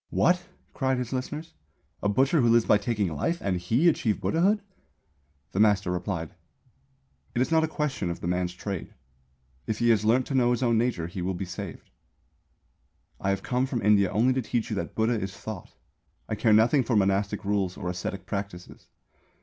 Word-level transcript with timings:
"What," 0.09 0.47
cried 0.73 0.97
his 0.97 1.13
listeners, 1.13 1.53
"a 2.01 2.09
butcher, 2.09 2.41
who 2.41 2.49
lives 2.49 2.65
by 2.65 2.79
taking 2.79 3.15
life, 3.15 3.37
and 3.39 3.57
he 3.57 3.87
achieve 3.87 4.19
Buddhahood?" 4.19 4.63
The 5.51 5.59
master 5.59 5.91
replied: 5.91 6.33
"It 7.35 7.41
is 7.43 7.51
not 7.51 7.63
a 7.63 7.67
question 7.67 8.09
of 8.09 8.19
the 8.19 8.25
man's 8.25 8.55
trade. 8.55 8.95
If 9.67 9.77
he 9.77 9.91
has 9.91 10.03
learnt 10.03 10.25
to 10.25 10.33
know 10.33 10.49
his 10.49 10.63
own 10.63 10.75
nature 10.79 11.05
he 11.05 11.21
will 11.21 11.35
be 11.35 11.45
saved. 11.45 11.91
"I 13.19 13.29
have 13.29 13.43
come 13.43 13.67
from 13.67 13.83
India 13.83 14.09
only 14.11 14.33
to 14.33 14.41
teach 14.41 14.71
you 14.71 14.75
that 14.77 14.95
Buddha 14.95 15.13
is 15.19 15.37
Thought. 15.37 15.75
I 16.27 16.33
care 16.33 16.51
nothing 16.51 16.83
for 16.83 16.95
monastic 16.95 17.45
rules 17.45 17.77
or 17.77 17.87
ascetic 17.87 18.25
practices. 18.25 18.87